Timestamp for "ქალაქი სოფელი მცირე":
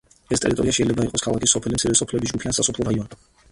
1.27-2.01